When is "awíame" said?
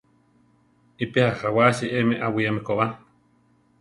2.25-2.61